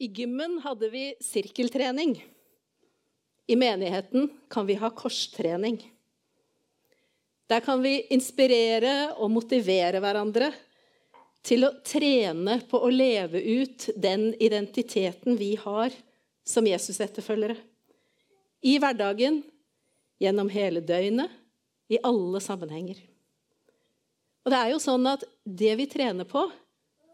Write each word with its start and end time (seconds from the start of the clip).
I 0.00 0.06
gymmen 0.06 0.60
hadde 0.64 0.88
vi 0.88 1.14
sirkeltrening. 1.20 2.14
I 3.46 3.56
menigheten 3.56 4.30
kan 4.48 4.66
vi 4.66 4.74
ha 4.74 4.90
korstrening. 4.90 5.92
Der 7.46 7.60
kan 7.60 7.82
vi 7.82 8.06
inspirere 8.08 9.12
og 9.18 9.28
motivere 9.34 10.00
hverandre 10.00 10.48
til 11.44 11.68
å 11.68 11.72
trene 11.84 12.56
på 12.70 12.80
å 12.80 12.88
leve 12.88 13.44
ut 13.44 13.90
den 13.92 14.30
identiteten 14.40 15.36
vi 15.36 15.52
har 15.60 15.92
som 16.48 16.64
Jesus-etterfølgere. 16.64 17.58
I 18.64 18.78
hverdagen, 18.80 19.42
gjennom 20.20 20.48
hele 20.48 20.80
døgnet, 20.80 21.28
i 21.92 22.00
alle 22.00 22.40
sammenhenger. 22.40 22.96
Og 24.46 24.52
det 24.52 24.64
er 24.64 24.72
jo 24.72 24.80
sånn 24.80 25.12
at 25.12 25.28
det 25.44 25.76
vi 25.76 25.90
trener 25.90 26.24
på, 26.24 26.48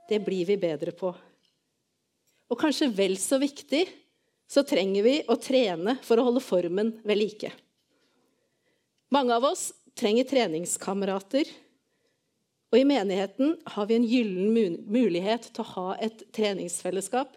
det 0.07 0.23
blir 0.23 0.47
vi 0.47 0.61
bedre 0.61 0.95
på. 0.95 1.17
Og 2.51 2.59
kanskje 2.61 2.91
vel 2.95 3.17
så 3.19 3.41
viktig 3.43 3.85
så 4.47 4.63
trenger 4.67 5.03
vi 5.03 5.15
å 5.27 5.37
trene 5.41 5.97
for 6.07 6.19
å 6.19 6.27
holde 6.29 6.43
formen 6.45 6.95
ved 7.07 7.19
like. 7.19 7.51
Mange 9.11 9.35
av 9.35 9.47
oss 9.49 9.71
trenger 9.99 10.29
treningskamerater. 10.29 11.51
Og 12.73 12.79
i 12.81 12.87
menigheten 12.87 13.55
har 13.75 13.87
vi 13.89 13.97
en 13.97 14.07
gyllen 14.07 14.79
mulighet 14.91 15.51
til 15.53 15.63
å 15.63 15.73
ha 15.75 15.89
et 16.03 16.25
treningsfellesskap. 16.35 17.35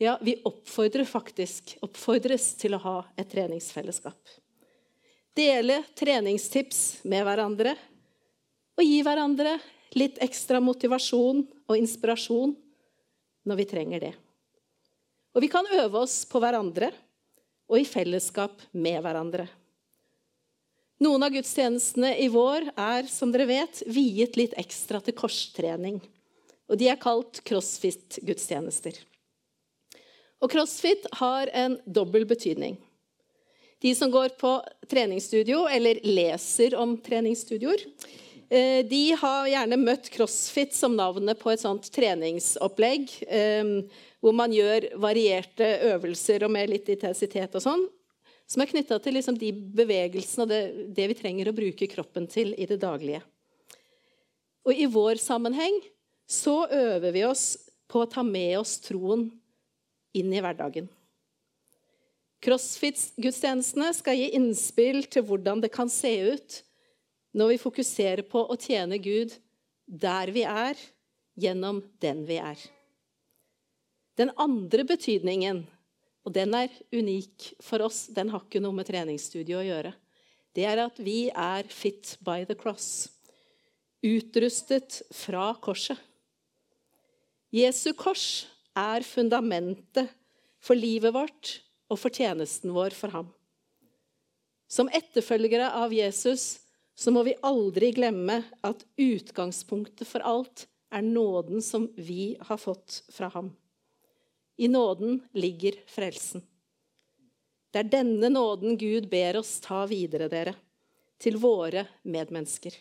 Ja, 0.00 0.16
vi 0.24 0.38
oppfordrer 0.48 1.04
faktisk, 1.08 1.76
oppfordres 1.84 2.54
til 2.60 2.76
å 2.76 2.80
ha 2.84 2.96
et 3.20 3.28
treningsfellesskap. 3.32 4.16
Dele 5.36 5.82
treningstips 5.96 7.04
med 7.08 7.24
hverandre 7.24 7.76
og 8.80 8.84
gi 8.84 9.02
hverandre 9.04 9.58
litt 9.96 10.18
ekstra 10.24 10.60
motivasjon 10.64 11.44
og 11.68 11.76
inspirasjon 11.76 12.56
når 13.48 13.60
vi 13.60 13.68
trenger 13.68 14.04
det. 14.08 14.12
Og 15.34 15.44
vi 15.44 15.50
kan 15.52 15.66
øve 15.78 16.02
oss 16.02 16.24
på 16.26 16.40
hverandre 16.42 16.90
og 17.70 17.78
i 17.78 17.86
fellesskap 17.86 18.62
med 18.72 18.98
hverandre. 19.04 19.46
Noen 21.00 21.22
av 21.24 21.32
gudstjenestene 21.32 22.12
i 22.20 22.26
vår 22.28 22.66
er, 22.74 23.06
som 23.08 23.30
dere 23.32 23.46
vet, 23.48 23.82
viet 23.88 24.36
litt 24.36 24.56
ekstra 24.60 25.00
til 25.00 25.16
korstrening. 25.16 26.00
Og 26.68 26.76
de 26.78 26.90
er 26.92 27.00
kalt 27.00 27.40
crossfit-gudstjenester. 27.46 28.98
Og 30.40 30.52
crossfit 30.52 31.06
har 31.20 31.48
en 31.56 31.78
dobbel 31.86 32.26
betydning. 32.28 32.76
De 33.80 33.94
som 33.96 34.12
går 34.12 34.34
på 34.40 34.52
treningsstudio 34.90 35.62
eller 35.72 36.02
leser 36.04 36.76
om 36.76 36.98
treningsstudioer, 37.00 37.86
de 38.50 39.02
har 39.14 39.46
gjerne 39.46 39.76
møtt 39.78 40.08
crossfit 40.10 40.74
som 40.74 40.96
navnet 40.98 41.38
på 41.38 41.52
et 41.52 41.62
sånt 41.62 41.86
treningsopplegg 41.94 43.12
eh, 43.30 43.68
hvor 44.18 44.34
man 44.36 44.50
gjør 44.50 44.88
varierte 45.00 45.68
øvelser 45.92 46.44
og 46.44 46.50
med 46.56 46.72
litt 46.72 46.90
intensitet 46.90 47.54
og 47.54 47.62
sånn, 47.62 47.84
som 48.50 48.62
er 48.62 48.70
knytta 48.72 48.98
til 48.98 49.14
liksom 49.14 49.38
de 49.38 49.52
bevegelsene 49.54 50.44
og 50.44 50.50
det, 50.50 50.62
det, 50.96 51.06
vi 51.12 51.18
trenger 51.20 51.50
å 51.50 51.56
bruke 51.56 51.88
kroppen 51.92 52.26
til 52.30 52.50
i 52.58 52.66
det 52.66 52.80
daglige. 52.82 53.22
Og 54.66 54.74
i 54.74 54.88
vår 54.90 55.20
sammenheng 55.22 55.78
så 56.30 56.64
øver 56.66 57.14
vi 57.14 57.22
oss 57.26 57.52
på 57.90 58.02
å 58.02 58.10
ta 58.10 58.24
med 58.26 58.58
oss 58.58 58.76
troen 58.82 59.28
inn 60.16 60.34
i 60.34 60.42
hverdagen. 60.42 60.90
Crossfit-gudstjenestene 62.42 63.92
skal 63.94 64.18
gi 64.18 64.30
innspill 64.36 65.04
til 65.12 65.24
hvordan 65.28 65.62
det 65.62 65.72
kan 65.74 65.90
se 65.92 66.12
ut 66.32 66.60
når 67.36 67.52
vi 67.52 67.62
fokuserer 67.62 68.24
på 68.26 68.42
å 68.50 68.58
tjene 68.58 68.98
Gud 69.02 69.34
der 69.86 70.30
vi 70.34 70.44
er, 70.46 70.78
gjennom 71.40 71.80
den 72.02 72.24
vi 72.28 72.38
er. 72.42 72.58
Den 74.18 74.32
andre 74.38 74.84
betydningen, 74.84 75.62
og 76.26 76.34
den 76.36 76.54
er 76.58 76.72
unik 76.92 77.52
for 77.64 77.86
oss, 77.86 78.04
den 78.12 78.32
har 78.32 78.44
ikke 78.44 78.62
noe 78.62 78.76
med 78.76 78.88
treningsstudio 78.90 79.60
å 79.60 79.66
gjøre, 79.66 79.94
det 80.54 80.66
er 80.66 80.82
at 80.82 80.98
vi 80.98 81.30
er 81.30 81.68
fit 81.70 82.16
by 82.26 82.42
the 82.44 82.56
cross. 82.58 83.08
Utrustet 84.02 85.00
fra 85.14 85.52
korset. 85.62 85.98
Jesu 87.54 87.92
kors 87.98 88.46
er 88.78 89.04
fundamentet 89.06 90.10
for 90.62 90.78
livet 90.78 91.14
vårt 91.14 91.56
og 91.90 91.98
for 91.98 92.14
tjenesten 92.14 92.72
vår 92.74 92.94
for 92.94 93.12
ham. 93.14 93.30
Som 94.70 94.90
etterfølgere 94.94 95.72
av 95.74 95.94
Jesus 95.94 96.60
så 97.00 97.10
må 97.10 97.22
vi 97.24 97.32
aldri 97.40 97.94
glemme 97.96 98.42
at 98.60 98.82
utgangspunktet 99.00 100.04
for 100.04 100.20
alt 100.20 100.66
er 100.92 101.00
nåden 101.06 101.62
som 101.64 101.86
vi 101.96 102.34
har 102.40 102.58
fått 102.60 103.04
fra 103.08 103.30
ham. 103.32 103.54
I 104.60 104.68
nåden 104.68 105.22
ligger 105.32 105.78
frelsen. 105.88 106.42
Det 107.72 107.78
er 107.78 107.88
denne 107.94 108.28
nåden 108.28 108.76
Gud 108.76 109.06
ber 109.08 109.38
oss 109.40 109.54
ta 109.64 109.86
videre, 109.88 110.28
dere, 110.28 110.52
til 111.16 111.38
våre 111.40 111.86
medmennesker. 112.02 112.76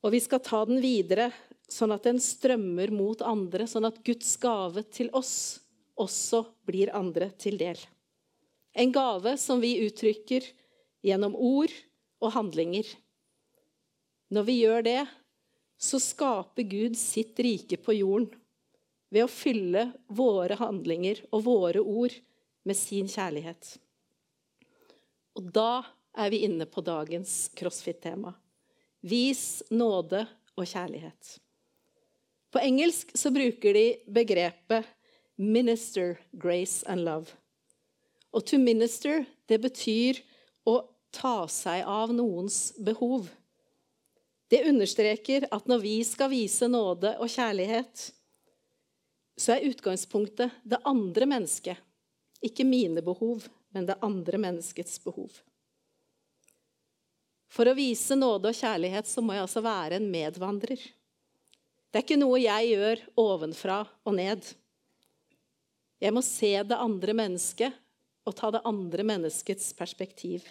Og 0.00 0.14
vi 0.14 0.22
skal 0.24 0.40
ta 0.40 0.62
den 0.64 0.80
videre 0.80 1.28
sånn 1.68 1.92
at 1.92 2.08
den 2.08 2.22
strømmer 2.22 2.94
mot 2.96 3.20
andre, 3.20 3.66
sånn 3.68 3.90
at 3.90 4.00
Guds 4.06 4.32
gave 4.40 4.86
til 4.88 5.12
oss 5.12 5.60
også 6.00 6.46
blir 6.64 6.94
andre 6.96 7.28
til 7.36 7.60
del. 7.60 7.76
En 8.72 8.88
gave 8.94 9.36
som 9.36 9.60
vi 9.60 9.76
uttrykker 9.84 10.48
gjennom 11.06 11.36
ord 11.36 11.72
og 12.20 12.34
handlinger. 12.34 12.86
Når 14.30 14.46
vi 14.46 14.58
gjør 14.60 14.84
det, 14.86 15.00
så 15.80 16.00
skaper 16.02 16.68
Gud 16.68 16.98
sitt 16.98 17.38
rike 17.40 17.78
på 17.80 17.96
jorden 17.96 18.28
ved 19.10 19.24
å 19.24 19.32
fylle 19.32 19.88
våre 20.12 20.58
handlinger 20.60 21.22
og 21.32 21.46
våre 21.48 21.80
ord 21.80 22.14
med 22.68 22.76
sin 22.78 23.08
kjærlighet. 23.10 23.74
Og 25.38 25.48
da 25.54 25.82
er 26.20 26.30
vi 26.32 26.44
inne 26.46 26.66
på 26.68 26.82
dagens 26.84 27.48
crossfit-tema. 27.56 28.34
Vis 29.00 29.62
nåde 29.72 30.26
og 30.58 30.66
kjærlighet. 30.68 31.38
På 32.50 32.60
engelsk 32.60 33.14
så 33.16 33.30
bruker 33.32 33.74
de 33.74 33.86
begrepet 34.06 34.86
'minister, 35.38 36.18
grace 36.32 36.84
and 36.86 37.00
love'. 37.00 37.34
Og 38.32 38.44
'to 38.44 38.58
minister' 38.58 39.26
det 39.48 39.60
betyr 39.60 40.20
å 40.68 40.76
ta 41.14 41.48
seg 41.50 41.84
av 41.88 42.12
noens 42.14 42.72
behov. 42.78 43.28
Det 44.50 44.64
understreker 44.66 45.46
at 45.54 45.68
når 45.70 45.82
vi 45.84 45.96
skal 46.06 46.32
vise 46.32 46.68
nåde 46.70 47.14
og 47.22 47.30
kjærlighet, 47.30 48.08
så 49.40 49.54
er 49.54 49.68
utgangspunktet 49.70 50.58
det 50.66 50.80
andre 50.84 51.28
mennesket. 51.30 51.78
Ikke 52.44 52.66
mine 52.66 53.02
behov, 53.04 53.46
men 53.70 53.86
det 53.86 53.98
andre 54.02 54.40
menneskets 54.42 54.98
behov. 55.04 55.32
For 57.50 57.66
å 57.66 57.76
vise 57.76 58.16
nåde 58.18 58.52
og 58.52 58.56
kjærlighet 58.56 59.08
så 59.10 59.22
må 59.22 59.34
jeg 59.34 59.44
altså 59.44 59.62
være 59.64 59.98
en 59.98 60.10
medvandrer. 60.10 60.80
Det 61.90 61.98
er 61.98 62.04
ikke 62.04 62.20
noe 62.20 62.38
jeg 62.38 62.72
gjør 62.72 63.04
ovenfra 63.18 63.80
og 64.06 64.14
ned. 64.14 64.44
Jeg 66.00 66.14
må 66.14 66.22
se 66.24 66.52
det 66.62 66.78
andre 66.78 67.14
mennesket 67.18 67.74
og 68.30 68.36
ta 68.38 68.52
det 68.54 68.62
andre 68.68 69.04
menneskets 69.06 69.72
perspektiv. 69.76 70.46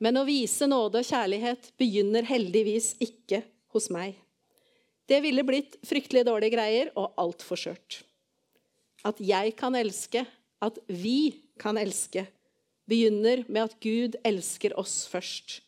Men 0.00 0.16
å 0.16 0.26
vise 0.26 0.66
nåde 0.66 1.02
og 1.02 1.06
kjærlighet 1.06 1.70
begynner 1.78 2.26
heldigvis 2.26 2.94
ikke 3.04 3.42
hos 3.74 3.90
meg. 3.92 4.16
Det 5.10 5.20
ville 5.22 5.44
blitt 5.46 5.76
fryktelig 5.86 6.24
dårlige 6.26 6.54
greier 6.54 6.92
og 6.98 7.16
altfor 7.20 7.60
skjørt. 7.60 8.00
At 9.06 9.20
jeg 9.22 9.54
kan 9.58 9.76
elske, 9.76 10.24
at 10.60 10.78
vi 10.88 11.34
kan 11.60 11.78
elske, 11.80 12.24
begynner 12.90 13.44
med 13.46 13.68
at 13.68 13.76
Gud 13.82 14.16
elsker 14.26 14.74
oss 14.80 15.04
først, 15.10 15.60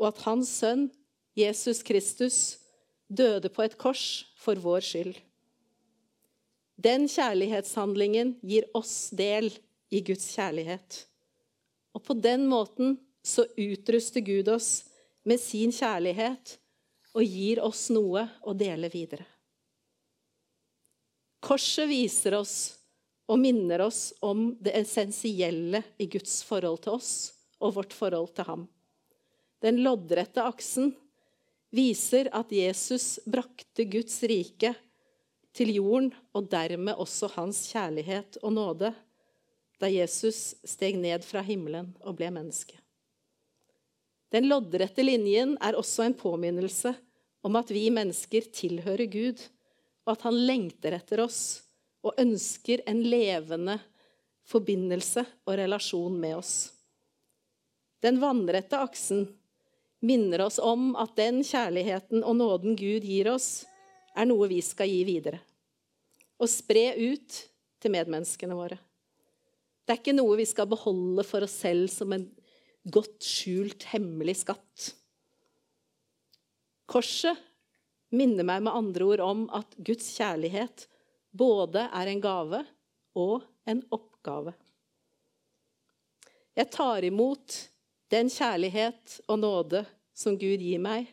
og 0.00 0.10
at 0.10 0.24
Hans 0.26 0.50
sønn, 0.60 0.88
Jesus 1.38 1.80
Kristus, 1.86 2.38
døde 3.08 3.48
på 3.52 3.64
et 3.64 3.78
kors 3.80 4.24
for 4.40 4.58
vår 4.60 4.84
skyld. 4.84 5.14
Den 6.82 7.04
kjærlighetshandlingen 7.10 8.34
gir 8.42 8.64
oss 8.74 9.12
del 9.14 9.52
i 9.92 10.00
Guds 10.02 10.24
kjærlighet. 10.34 11.04
Og 11.94 12.02
på 12.02 12.16
den 12.18 12.48
måten 12.50 12.96
så 13.22 13.44
utruster 13.60 14.24
Gud 14.24 14.48
oss 14.50 14.70
med 15.28 15.38
sin 15.38 15.70
kjærlighet 15.74 16.56
og 17.12 17.22
gir 17.22 17.60
oss 17.62 17.86
noe 17.92 18.24
å 18.42 18.54
dele 18.56 18.90
videre. 18.90 19.26
Korset 21.42 21.86
viser 21.90 22.38
oss 22.38 22.56
og 23.30 23.38
minner 23.42 23.84
oss 23.84 24.10
om 24.24 24.52
det 24.58 24.74
essensielle 24.82 25.82
i 26.02 26.08
Guds 26.10 26.40
forhold 26.46 26.82
til 26.84 26.98
oss 26.98 27.12
og 27.62 27.76
vårt 27.78 27.94
forhold 27.94 28.32
til 28.34 28.48
ham. 28.48 28.64
Den 29.62 29.78
loddrette 29.84 30.42
aksen 30.42 30.90
viser 31.74 32.30
at 32.34 32.50
Jesus 32.54 33.20
brakte 33.26 33.86
Guds 33.90 34.18
rike 34.26 34.74
til 35.56 35.74
jorden, 35.74 36.12
og 36.32 36.48
dermed 36.50 36.96
også 37.00 37.30
hans 37.36 37.64
kjærlighet 37.72 38.38
og 38.42 38.54
nåde, 38.56 38.92
da 39.80 39.90
Jesus 39.90 40.54
steg 40.64 40.96
ned 41.00 41.24
fra 41.26 41.42
himmelen 41.44 41.90
og 42.02 42.16
ble 42.20 42.30
menneske. 42.32 42.78
Den 44.32 44.46
loddrette 44.48 45.04
linjen 45.04 45.58
er 45.60 45.76
også 45.76 46.06
en 46.06 46.16
påminnelse 46.16 46.94
om 47.44 47.58
at 47.58 47.72
vi 47.74 47.88
mennesker 47.92 48.46
tilhører 48.54 49.10
Gud, 49.12 49.42
og 50.06 50.14
at 50.14 50.24
han 50.26 50.38
lengter 50.46 50.96
etter 50.96 51.20
oss 51.26 51.42
og 52.02 52.16
ønsker 52.18 52.82
en 52.88 53.02
levende 53.04 53.76
forbindelse 54.48 55.24
og 55.46 55.58
relasjon 55.60 56.16
med 56.18 56.38
oss. 56.38 56.54
Den 58.02 58.18
vannrette 58.22 58.80
aksen 58.82 59.26
minner 60.02 60.46
oss 60.48 60.58
om 60.58 60.96
at 60.98 61.14
den 61.18 61.42
kjærligheten 61.46 62.24
og 62.26 62.38
nåden 62.40 62.74
Gud 62.78 63.06
gir 63.06 63.30
oss, 63.34 63.62
er 64.16 64.28
noe 64.28 64.48
vi 64.50 64.60
skal 64.64 64.90
gi 64.90 65.02
videre. 65.08 65.40
Og 66.42 66.50
spre 66.50 66.92
ut 66.98 67.38
til 67.82 67.94
medmenneskene 67.94 68.56
våre. 68.56 68.78
Det 69.82 69.94
er 69.94 70.00
ikke 70.00 70.14
noe 70.14 70.38
vi 70.38 70.46
skal 70.46 70.68
beholde 70.70 71.24
for 71.26 71.44
oss 71.46 71.54
selv 71.64 71.88
som 71.90 72.12
en 72.14 72.26
godt 72.82 73.22
skjult, 73.26 73.86
hemmelig 73.92 74.40
skatt. 74.42 74.92
Korset 76.90 77.38
minner 78.12 78.46
meg 78.46 78.64
med 78.66 78.74
andre 78.76 79.06
ord 79.14 79.22
om 79.24 79.44
at 79.54 79.74
Guds 79.78 80.10
kjærlighet 80.16 80.86
både 81.32 81.86
er 81.88 82.10
en 82.10 82.22
gave 82.22 82.60
og 83.18 83.46
en 83.68 83.80
oppgave. 83.94 84.52
Jeg 86.52 86.68
tar 86.74 87.04
imot 87.08 87.56
den 88.12 88.28
kjærlighet 88.28 89.20
og 89.32 89.40
nåde 89.40 89.86
som 90.12 90.36
Gud 90.36 90.60
gir 90.60 90.82
meg, 90.82 91.06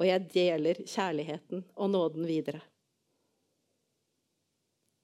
og 0.00 0.06
jeg 0.08 0.28
deler 0.32 0.80
kjærligheten 0.88 1.64
og 1.76 1.90
nåden 1.92 2.26
videre. 2.26 2.62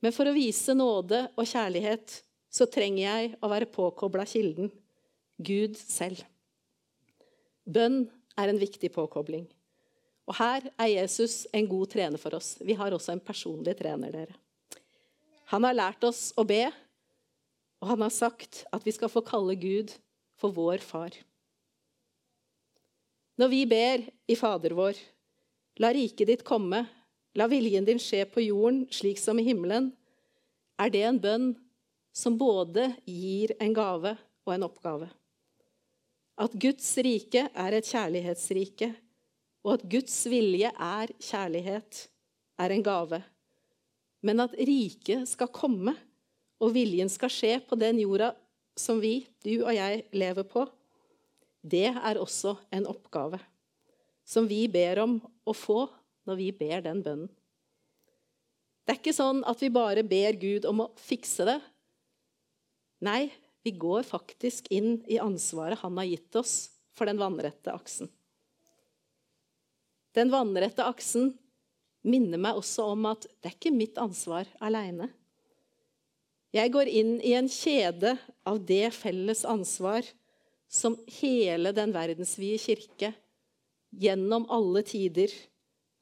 Men 0.02 0.14
for 0.14 0.30
å 0.30 0.34
vise 0.36 0.74
nåde 0.78 1.24
og 1.34 1.46
kjærlighet 1.48 2.20
så 2.54 2.68
trenger 2.70 3.02
jeg 3.02 3.32
å 3.42 3.50
være 3.50 3.70
påkobla 3.70 4.24
kilden, 4.28 4.70
Gud 5.38 5.76
selv. 5.78 6.22
Bønn 7.68 8.06
er 8.38 8.50
en 8.50 8.58
viktig 8.58 8.90
påkobling. 8.94 9.44
Og 10.28 10.36
her 10.38 10.66
er 10.76 10.90
Jesus 10.92 11.44
en 11.56 11.68
god 11.68 11.92
trener 11.92 12.20
for 12.20 12.36
oss. 12.36 12.56
Vi 12.60 12.76
har 12.78 12.92
også 12.92 13.14
en 13.14 13.22
personlig 13.24 13.76
trener, 13.78 14.12
dere. 14.12 14.36
Han 15.52 15.64
har 15.64 15.76
lært 15.76 16.04
oss 16.04 16.28
å 16.36 16.44
be, 16.44 16.66
og 17.80 17.92
han 17.92 18.04
har 18.04 18.12
sagt 18.12 18.64
at 18.74 18.84
vi 18.84 18.92
skal 18.92 19.12
få 19.12 19.22
kalle 19.24 19.56
Gud 19.56 19.94
for 20.38 20.52
vår 20.54 20.82
far. 20.84 21.14
Når 23.38 23.52
vi 23.52 23.62
ber 23.70 24.02
i 24.26 24.36
Fader 24.36 24.74
vår, 24.74 24.98
la 25.78 25.92
riket 25.94 26.26
ditt 26.26 26.44
komme, 26.46 26.82
la 27.38 27.46
viljen 27.50 27.86
din 27.86 28.00
skje 28.02 28.24
på 28.26 28.42
jorden 28.42 28.82
slik 28.90 29.20
som 29.22 29.38
i 29.38 29.46
himmelen, 29.46 29.92
er 30.78 30.90
det 30.90 31.04
en 31.06 31.20
bønn 31.22 31.52
som 32.14 32.38
både 32.38 32.90
gir 33.06 33.54
en 33.62 33.74
gave 33.74 34.16
og 34.46 34.54
en 34.54 34.66
oppgave. 34.66 35.10
At 36.38 36.54
Guds 36.58 36.88
rike 37.02 37.46
er 37.50 37.76
et 37.78 37.86
kjærlighetsrike 37.86 38.90
og 39.66 39.74
at 39.76 39.86
Guds 39.90 40.16
vilje 40.30 40.70
er 40.72 41.10
kjærlighet, 41.20 42.06
er 42.58 42.74
en 42.74 42.84
gave. 42.84 43.20
Men 44.22 44.40
at 44.42 44.54
riket 44.56 45.28
skal 45.30 45.50
komme, 45.54 45.94
og 46.58 46.72
viljen 46.74 47.10
skal 47.12 47.30
skje 47.30 47.52
på 47.68 47.78
den 47.78 48.00
jorda 48.02 48.32
som 48.78 48.98
vi, 49.02 49.28
du 49.44 49.60
og 49.60 49.74
jeg, 49.74 50.06
lever 50.16 50.46
på, 50.48 50.64
det 51.70 51.90
er 51.92 52.20
også 52.20 52.56
en 52.74 52.88
oppgave 52.90 53.40
som 54.28 54.48
vi 54.48 54.66
ber 54.68 55.00
om 55.04 55.16
å 55.48 55.54
få 55.56 55.86
når 56.28 56.38
vi 56.40 56.48
ber 56.52 56.82
den 56.84 57.00
bønnen. 57.04 57.30
Det 58.84 58.94
er 58.94 59.00
ikke 59.00 59.16
sånn 59.16 59.42
at 59.48 59.60
vi 59.60 59.68
bare 59.72 60.04
ber 60.04 60.36
Gud 60.40 60.64
om 60.68 60.84
å 60.84 60.92
fikse 61.00 61.44
det. 61.48 61.58
Nei, 63.04 63.28
vi 63.64 63.74
går 63.76 64.06
faktisk 64.08 64.70
inn 64.72 65.02
i 65.08 65.18
ansvaret 65.20 65.80
han 65.82 65.96
har 66.00 66.08
gitt 66.08 66.38
oss 66.40 66.54
for 66.96 67.08
den 67.08 67.20
vannrette 67.20 67.72
aksen. 67.72 68.08
Den 70.16 70.32
vannrette 70.32 70.86
aksen 70.88 71.34
minner 72.08 72.40
meg 72.40 72.58
også 72.58 72.88
om 72.94 73.06
at 73.10 73.26
det 73.28 73.50
er 73.50 73.56
ikke 73.58 73.74
mitt 73.76 74.00
ansvar 74.00 74.48
aleine. 74.64 75.10
Jeg 76.56 76.72
går 76.72 76.88
inn 76.88 77.18
i 77.20 77.34
en 77.36 77.48
kjede 77.52 78.14
av 78.48 78.62
det 78.64 78.88
felles 78.96 79.44
ansvar 79.44 80.06
som 80.68 80.96
hele 81.20 81.72
den 81.72 81.92
verdensvide 81.94 82.60
kirke 82.60 83.12
gjennom 83.90 84.44
alle 84.52 84.82
tider 84.86 85.32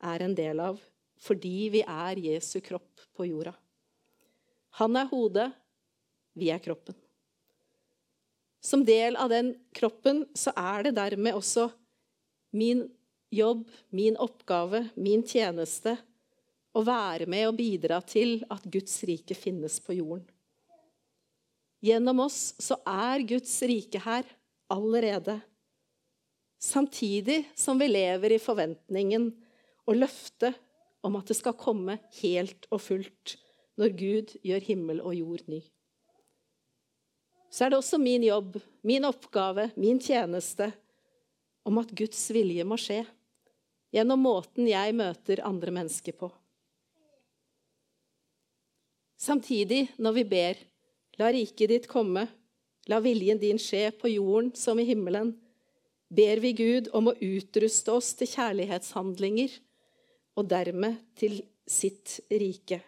er 0.02 0.24
en 0.26 0.34
del 0.36 0.60
av, 0.60 0.80
fordi 1.22 1.70
vi 1.72 1.82
er 1.86 2.18
Jesu 2.20 2.58
kropp 2.60 3.06
på 3.16 3.28
jorda. 3.30 3.54
Han 4.82 4.98
er 4.98 5.08
hodet, 5.08 5.48
vi 6.36 6.50
er 6.52 6.60
kroppen. 6.60 6.96
Som 8.60 8.82
del 8.84 9.16
av 9.16 9.30
den 9.30 9.54
kroppen 9.76 10.24
så 10.34 10.52
er 10.58 10.88
det 10.88 10.96
dermed 10.98 11.38
også 11.38 11.68
min 12.56 12.82
jobb, 13.30 13.64
min 13.94 14.18
oppgave, 14.20 14.88
min 14.98 15.22
tjeneste 15.26 15.94
å 16.76 16.82
være 16.84 17.28
med 17.30 17.46
og 17.48 17.56
bidra 17.60 18.00
til 18.04 18.40
at 18.52 18.66
Guds 18.68 18.98
rike 19.08 19.36
finnes 19.38 19.78
på 19.80 19.96
jorden. 19.96 20.26
Gjennom 21.86 22.24
oss 22.26 22.56
så 22.60 22.78
er 22.88 23.24
Guds 23.28 23.54
rike 23.68 24.00
her 24.02 24.26
allerede. 24.72 25.40
Samtidig 26.58 27.44
som 27.54 27.78
vi 27.78 27.88
lever 27.88 28.36
i 28.36 28.42
forventningen 28.42 29.30
og 29.86 29.98
løftet 29.98 30.56
om 31.06 31.18
at 31.18 31.28
det 31.30 31.36
skal 31.38 31.58
komme 31.58 31.98
helt 32.20 32.66
og 32.70 32.82
fullt 32.82 33.36
når 33.76 33.92
Gud 33.98 34.32
gjør 34.46 34.64
himmel 34.66 35.02
og 35.04 35.14
jord 35.14 35.44
ny. 35.50 35.60
Så 37.52 37.66
er 37.66 37.72
det 37.72 37.78
også 37.78 38.00
min 38.00 38.24
jobb, 38.26 38.56
min 38.82 39.06
oppgave, 39.06 39.70
min 39.76 40.00
tjeneste 40.02 40.72
om 41.66 41.78
at 41.78 41.92
Guds 41.96 42.24
vilje 42.34 42.64
må 42.66 42.78
skje 42.80 43.04
gjennom 43.94 44.20
måten 44.26 44.66
jeg 44.68 44.94
møter 44.96 45.44
andre 45.46 45.72
mennesker 45.72 46.16
på. 46.18 46.28
Samtidig, 49.16 49.86
når 49.96 50.18
vi 50.18 50.24
ber, 50.28 50.58
la 51.16 51.30
riket 51.32 51.70
ditt 51.72 51.86
komme, 51.88 52.26
la 52.86 53.00
viljen 53.02 53.40
din 53.42 53.58
skje 53.58 53.90
på 53.98 54.10
jorden 54.12 54.52
som 54.58 54.78
i 54.80 54.86
himmelen, 54.86 55.34
ber 56.08 56.42
vi 56.42 56.52
Gud 56.54 56.90
om 56.94 57.10
å 57.10 57.16
utruste 57.18 57.94
oss 57.96 58.12
til 58.18 58.30
kjærlighetshandlinger 58.30 59.56
og 60.38 60.46
dermed 60.50 61.00
til 61.18 61.40
sitt 61.66 62.20
rike. 62.30 62.78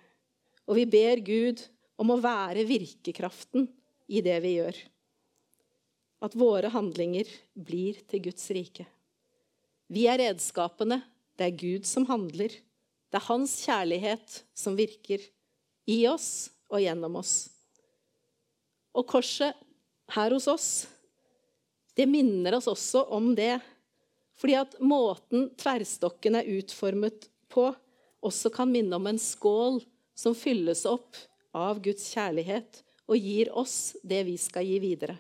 Og 0.69 0.79
vi 0.79 0.87
ber 0.87 1.23
Gud 1.25 1.65
om 1.99 2.13
å 2.15 2.21
være 2.23 2.67
virkekraften 2.69 3.67
i 4.07 4.23
det 4.23 4.39
vi 4.45 4.55
gjør. 4.59 4.79
At 6.23 6.35
våre 6.39 6.71
handlinger 6.75 7.29
blir 7.55 7.99
til 8.11 8.23
Guds 8.29 8.47
rike. 8.55 8.87
Vi 9.89 10.07
er 10.11 10.21
redskapene. 10.21 11.01
Det 11.39 11.47
er 11.47 11.59
Gud 11.59 11.87
som 11.87 12.07
handler. 12.09 12.51
Det 13.09 13.19
er 13.19 13.29
hans 13.29 13.55
kjærlighet 13.65 14.43
som 14.55 14.77
virker 14.79 15.23
i 15.89 16.03
oss 16.11 16.51
og 16.69 16.83
gjennom 16.83 17.17
oss. 17.21 17.49
Og 18.99 19.07
korset 19.09 19.57
her 20.15 20.35
hos 20.37 20.49
oss, 20.51 20.69
det 21.99 22.07
minner 22.09 22.57
oss 22.59 22.69
også 22.71 23.05
om 23.15 23.33
det. 23.37 23.59
Fordi 24.39 24.55
at 24.55 24.77
måten 24.79 25.49
tverrstokken 25.59 26.39
er 26.39 26.51
utformet 26.59 27.27
på, 27.51 27.73
også 28.23 28.53
kan 28.55 28.71
minne 28.71 28.95
om 28.99 29.09
en 29.11 29.19
skål 29.19 29.81
som 30.19 30.37
fylles 30.39 30.85
opp 30.87 31.19
av 31.59 31.83
Guds 31.83 32.07
kjærlighet 32.15 32.85
og 33.09 33.19
gir 33.19 33.51
oss 33.57 33.97
det 34.07 34.23
vi 34.29 34.37
skal 34.39 34.67
gi 34.69 34.79
videre. 34.83 35.19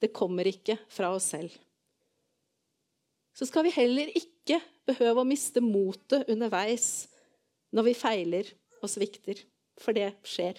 Det 0.00 0.14
kommer 0.14 0.46
ikke 0.46 0.78
fra 0.90 1.10
oss 1.16 1.32
selv 1.34 1.58
så 3.40 3.46
skal 3.48 3.64
vi 3.64 3.72
heller 3.72 4.10
ikke 4.12 4.58
behøve 4.88 5.22
å 5.22 5.28
miste 5.28 5.62
motet 5.64 6.28
underveis 6.28 7.06
når 7.72 7.86
vi 7.86 7.94
feiler 7.96 8.50
og 8.82 8.90
svikter, 8.92 9.38
for 9.80 9.96
det 9.96 10.10
skjer. 10.28 10.58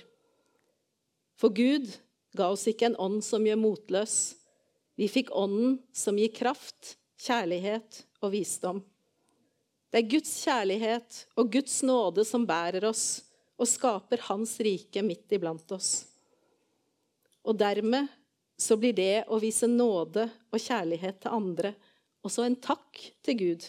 For 1.38 1.54
Gud 1.54 1.92
ga 2.38 2.52
oss 2.54 2.68
ikke 2.72 2.92
en 2.92 3.00
ånd 3.02 3.24
som 3.26 3.46
gjør 3.46 3.60
motløs. 3.60 4.16
Vi 5.00 5.08
fikk 5.12 5.32
ånden 5.36 5.80
som 5.96 6.20
gir 6.20 6.32
kraft, 6.36 6.96
kjærlighet 7.22 8.04
og 8.22 8.34
visdom. 8.36 8.82
Det 9.92 10.00
er 10.00 10.12
Guds 10.14 10.32
kjærlighet 10.46 11.26
og 11.36 11.52
Guds 11.52 11.82
nåde 11.84 12.24
som 12.28 12.48
bærer 12.48 12.86
oss 12.88 13.06
og 13.60 13.68
skaper 13.68 14.24
Hans 14.30 14.56
rike 14.64 15.04
midt 15.04 15.36
iblant 15.36 15.76
oss. 15.76 16.06
Og 17.44 17.58
dermed 17.60 18.08
så 18.62 18.78
blir 18.78 18.94
det 18.96 19.26
å 19.28 19.40
vise 19.42 19.68
nåde 19.68 20.28
og 20.52 20.62
kjærlighet 20.62 21.24
til 21.24 21.36
andre 21.36 21.74
også 22.26 22.46
en 22.46 22.58
takk 22.62 23.00
til 23.26 23.38
Gud, 23.38 23.64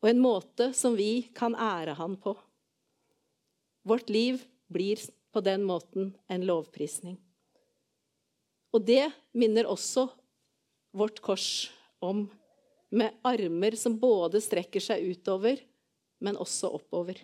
og 0.00 0.08
en 0.08 0.22
måte 0.22 0.70
som 0.76 0.96
vi 0.96 1.28
kan 1.36 1.52
ære 1.52 1.96
Han 1.98 2.16
på. 2.16 2.32
Vårt 3.84 4.08
liv 4.12 4.40
blir 4.72 5.00
på 5.32 5.42
den 5.44 5.64
måten 5.66 6.12
en 6.30 6.46
lovprisning. 6.46 7.18
Og 8.74 8.84
det 8.86 9.08
minner 9.34 9.68
også 9.70 10.06
vårt 10.96 11.20
kors 11.22 11.70
om, 12.02 12.28
med 12.90 13.14
armer 13.26 13.76
som 13.78 13.98
både 13.98 14.40
strekker 14.42 14.82
seg 14.82 15.04
utover, 15.12 15.60
men 16.18 16.38
også 16.38 16.72
oppover. 16.74 17.20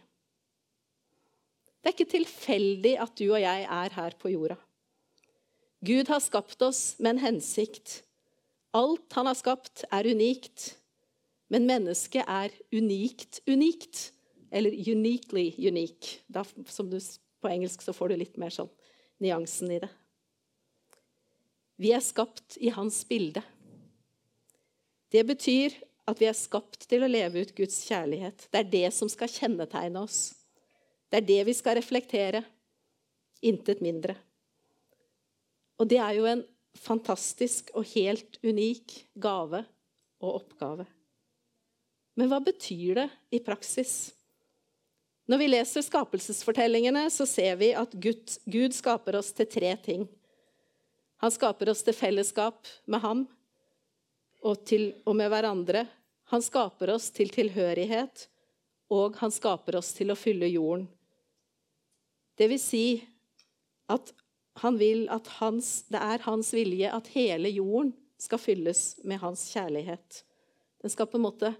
Det 1.82 1.90
er 1.90 1.94
ikke 1.94 2.12
tilfeldig 2.16 2.96
at 3.02 3.14
du 3.18 3.28
og 3.28 3.40
jeg 3.42 3.66
er 3.66 3.96
her 3.98 4.14
på 4.18 4.30
jorda. 4.30 4.58
Gud 5.86 6.08
har 6.10 6.22
skapt 6.22 6.62
oss 6.66 6.96
med 6.98 7.16
en 7.16 7.24
hensikt 7.26 8.00
Alt 8.76 9.12
han 9.16 9.28
har 9.30 9.36
skapt, 9.38 9.84
er 9.92 10.08
unikt. 10.10 10.74
Men 11.48 11.68
mennesket 11.68 12.26
er 12.28 12.52
unikt 12.74 13.40
unikt. 13.48 14.10
Eller 14.52 14.70
uniquely 14.70 15.54
unique. 15.56 16.20
Som 16.68 16.90
du, 16.90 16.98
på 17.46 17.52
engelsk 17.54 17.84
så 17.86 17.94
får 17.94 18.10
du 18.10 18.18
litt 18.18 18.36
mer 18.42 18.50
sånn 18.50 18.70
nyansen 19.22 19.70
i 19.70 19.80
det. 19.84 19.90
Vi 21.78 21.92
er 21.94 22.02
skapt 22.02 22.56
i 22.58 22.72
hans 22.74 23.04
bilde. 23.08 23.42
Det 25.12 25.22
betyr 25.28 25.76
at 26.08 26.20
vi 26.20 26.28
er 26.28 26.36
skapt 26.36 26.88
til 26.90 27.04
å 27.04 27.10
leve 27.10 27.44
ut 27.44 27.54
Guds 27.56 27.78
kjærlighet. 27.86 28.48
Det 28.50 28.62
er 28.62 28.72
det 28.72 28.88
som 28.96 29.10
skal 29.12 29.30
kjennetegne 29.30 30.02
oss. 30.02 30.34
Det 31.10 31.20
er 31.20 31.28
det 31.28 31.40
vi 31.50 31.54
skal 31.56 31.78
reflektere. 31.78 32.42
Intet 33.46 33.82
mindre. 33.84 34.16
Og 35.76 35.88
det 35.90 36.00
er 36.02 36.16
jo 36.16 36.26
en 36.30 36.42
fantastisk 36.80 37.70
og 37.76 37.86
helt 37.92 38.38
unik 38.42 38.96
gave 39.22 39.62
og 40.24 40.40
oppgave. 40.40 40.86
Men 42.16 42.30
hva 42.32 42.40
betyr 42.40 43.02
det 43.02 43.08
i 43.36 43.42
praksis? 43.44 44.16
Når 45.26 45.40
vi 45.42 45.48
leser 45.50 45.82
skapelsesfortellingene, 45.82 47.08
så 47.10 47.26
ser 47.26 47.56
vi 47.58 47.72
at 47.74 47.94
Gud, 47.98 48.30
Gud 48.46 48.74
skaper 48.76 49.18
oss 49.18 49.32
til 49.34 49.48
tre 49.50 49.72
ting. 49.82 50.06
Han 51.22 51.32
skaper 51.34 51.72
oss 51.72 51.82
til 51.82 51.96
fellesskap 51.96 52.68
med 52.86 53.02
ham 53.02 53.24
og, 54.44 54.62
til, 54.68 54.92
og 55.02 55.16
med 55.18 55.32
hverandre. 55.32 55.86
Han 56.30 56.44
skaper 56.44 56.94
oss 56.94 57.08
til 57.14 57.32
tilhørighet, 57.34 58.28
og 58.92 59.18
han 59.18 59.34
skaper 59.34 59.80
oss 59.80 59.90
til 59.96 60.14
å 60.14 60.18
fylle 60.18 60.50
jorden. 60.52 60.86
Det 62.38 62.46
vil 62.52 62.60
si 62.60 62.86
at 63.90 64.12
han 64.62 64.78
vil 64.80 65.06
at 65.12 65.26
hans, 65.40 65.86
det 65.92 66.00
er 66.00 66.22
hans 66.24 66.52
vilje 66.54 66.90
at 66.92 67.10
hele 67.16 67.50
jorden 67.50 67.92
skal 68.20 68.40
fylles 68.40 68.96
med 69.04 69.20
hans 69.20 69.48
kjærlighet. 69.52 70.22
Den 70.80 70.92
skal 70.92 71.08
på 71.10 71.18
en 71.18 71.26
måte 71.26 71.56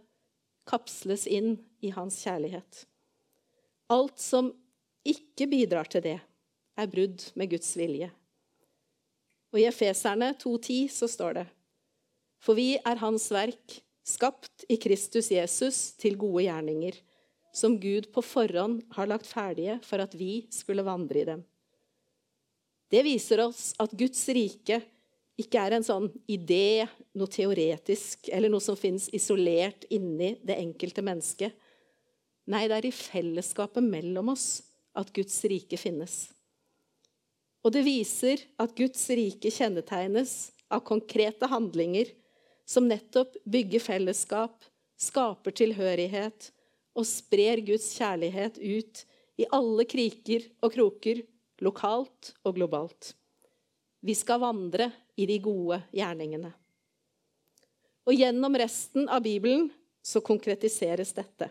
kapsles 0.69 1.27
inn 1.27 1.57
i 1.85 1.91
hans 1.95 2.19
kjærlighet. 2.25 2.87
Alt 3.93 4.19
som 4.19 4.51
ikke 5.07 5.47
bidrar 5.51 5.89
til 5.91 6.03
det, 6.03 6.19
er 6.77 6.91
brudd 6.91 7.23
med 7.39 7.51
Guds 7.55 7.71
vilje. 7.79 8.11
Og 9.55 9.61
I 9.63 9.69
Efeserne 9.71 10.33
2,10 10.37 10.89
så 10.93 11.09
står 11.09 11.39
det 11.39 11.45
For 12.43 12.59
vi 12.59 12.75
er 12.77 13.01
Hans 13.01 13.31
verk, 13.33 13.79
skapt 14.07 14.67
i 14.71 14.77
Kristus 14.79 15.31
Jesus 15.33 15.95
til 15.99 16.19
gode 16.19 16.45
gjerninger, 16.45 16.99
som 17.57 17.79
Gud 17.81 18.11
på 18.13 18.23
forhånd 18.23 18.83
har 18.95 19.09
lagt 19.09 19.27
ferdige 19.27 19.79
for 19.87 20.03
at 20.03 20.13
vi 20.19 20.45
skulle 20.53 20.85
vandre 20.87 21.23
i 21.23 21.29
dem. 21.31 21.47
Det 22.93 23.03
viser 23.07 23.41
oss 23.47 23.73
at 23.83 23.95
Guds 23.97 24.21
rike 24.29 24.83
ikke 25.37 25.61
er 25.61 25.77
en 25.77 25.85
sånn 25.85 26.07
idé, 26.31 26.87
noe 27.17 27.29
teoretisk, 27.29 28.29
eller 28.33 28.53
noe 28.53 28.63
som 28.65 28.79
finnes 28.79 29.09
isolert 29.17 29.85
inni 29.93 30.35
det 30.45 30.57
enkelte 30.63 31.05
mennesket. 31.05 31.57
Nei, 32.47 32.67
det 32.71 32.79
er 32.79 32.89
i 32.89 32.95
fellesskapet 32.95 33.85
mellom 33.85 34.31
oss 34.35 34.63
at 34.97 35.11
Guds 35.15 35.37
rike 35.51 35.79
finnes. 35.81 36.29
Og 37.67 37.73
det 37.75 37.83
viser 37.83 38.45
at 38.63 38.77
Guds 38.79 39.03
rike 39.11 39.51
kjennetegnes 39.51 40.53
av 40.71 40.85
konkrete 40.87 41.49
handlinger 41.51 42.13
som 42.67 42.87
nettopp 42.87 43.35
bygger 43.45 43.83
fellesskap, 43.83 44.55
skaper 44.97 45.55
tilhørighet 45.59 46.51
og 46.97 47.07
sprer 47.07 47.61
Guds 47.67 47.91
kjærlighet 47.99 48.59
ut 48.63 49.03
i 49.37 49.49
alle 49.53 49.85
kriker 49.89 50.47
og 50.65 50.73
kroker 50.73 51.25
lokalt 51.67 52.33
og 52.47 52.57
globalt. 52.57 53.13
Vi 54.01 54.15
skal 54.15 54.41
vandre 54.41 54.91
i 55.19 55.27
de 55.29 55.37
gode 55.43 55.81
gjerningene. 55.95 56.53
Og 58.07 58.15
gjennom 58.15 58.55
resten 58.55 59.09
av 59.11 59.25
Bibelen 59.25 59.67
så 60.05 60.23
konkretiseres 60.23 61.11
dette. 61.17 61.51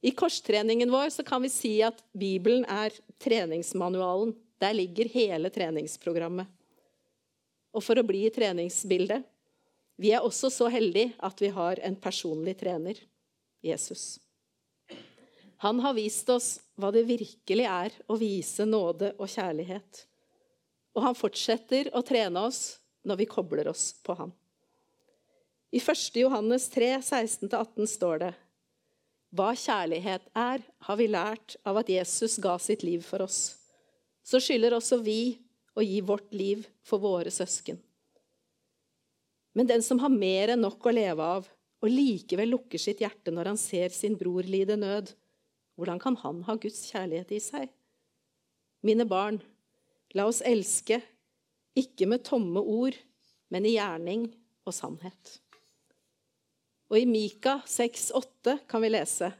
I 0.00 0.10
korstreningen 0.10 0.90
vår 0.90 1.10
så 1.10 1.22
kan 1.22 1.42
vi 1.42 1.50
si 1.50 1.72
at 1.82 2.04
Bibelen 2.12 2.64
er 2.70 2.94
treningsmanualen. 3.18 4.34
Der 4.58 4.74
ligger 4.74 5.10
hele 5.10 5.50
treningsprogrammet. 5.50 6.46
Og 7.74 7.82
for 7.84 7.98
å 7.98 8.06
bli 8.06 8.24
i 8.26 8.32
treningsbildet 8.34 9.26
Vi 9.98 10.12
er 10.14 10.22
også 10.22 10.46
så 10.54 10.68
heldige 10.70 11.10
at 11.26 11.40
vi 11.42 11.48
har 11.50 11.80
en 11.82 11.96
personlig 11.98 12.52
trener, 12.60 12.94
Jesus. 13.66 14.20
Han 15.58 15.80
har 15.82 15.96
vist 15.96 16.28
oss 16.30 16.60
hva 16.78 16.92
det 16.94 17.02
virkelig 17.08 17.64
er 17.66 17.96
å 18.06 18.14
vise 18.14 18.62
nåde 18.62 19.10
og 19.18 19.26
kjærlighet. 19.26 20.04
Og 20.94 21.02
han 21.02 21.18
fortsetter 21.18 21.90
å 21.98 22.04
trene 22.06 22.44
oss 22.46 22.78
når 23.02 23.24
vi 23.24 23.26
kobler 23.26 23.66
oss 23.66 23.90
på 24.06 24.14
ham. 24.14 24.30
I 25.74 25.82
1. 25.82 26.14
Johannes 26.22 26.68
3, 26.70 26.92
16-18 27.02 27.90
står 27.90 28.22
det 28.22 28.32
Hva 29.34 29.50
kjærlighet 29.52 30.24
er, 30.32 30.62
har 30.64 30.96
vi 30.96 31.08
lært 31.10 31.58
av 31.68 31.80
at 31.82 31.90
Jesus 31.92 32.38
ga 32.40 32.54
sitt 32.62 32.84
liv 32.86 33.02
for 33.04 33.26
oss. 33.26 33.58
Så 34.24 34.40
skylder 34.40 34.76
også 34.76 35.00
vi 35.04 35.36
å 35.76 35.84
gi 35.84 36.00
vårt 36.00 36.32
liv 36.32 36.64
for 36.84 37.02
våre 37.02 37.30
søsken. 37.32 37.78
Men 39.52 39.68
den 39.68 39.84
som 39.84 40.00
har 40.00 40.12
mer 40.12 40.54
enn 40.54 40.64
nok 40.64 40.86
å 40.86 40.94
leve 40.94 41.24
av, 41.24 41.48
og 41.78 41.92
likevel 41.92 42.54
lukker 42.54 42.80
sitt 42.80 43.02
hjerte 43.04 43.32
når 43.34 43.52
han 43.52 43.60
ser 43.60 43.92
sin 43.94 44.16
bror 44.18 44.46
lide 44.48 44.76
nød, 44.78 45.12
hvordan 45.78 46.00
kan 46.02 46.16
han 46.24 46.40
ha 46.48 46.56
Guds 46.58 46.88
kjærlighet 46.90 47.36
i 47.36 47.40
seg? 47.42 47.68
Mine 48.82 49.06
barn, 49.06 49.38
la 50.14 50.26
oss 50.30 50.40
elske, 50.46 51.00
ikke 51.78 52.08
med 52.10 52.24
tomme 52.26 52.62
ord, 52.62 52.96
men 53.52 53.66
i 53.66 53.76
gjerning 53.76 54.26
og 54.66 54.74
sannhet. 54.74 55.38
Og 56.88 56.98
i 57.00 57.06
Mika 57.08 57.58
6,8 57.68 58.58
kan 58.68 58.82
vi 58.84 58.92
lese 58.92 59.32